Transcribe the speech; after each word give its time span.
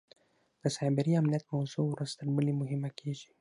د 0.61 0.63
سایبري 0.75 1.11
امنیت 1.21 1.43
موضوع 1.53 1.85
ورځ 1.89 2.09
تر 2.19 2.27
بلې 2.35 2.53
مهمه 2.61 2.89
کېږي. 2.99 3.27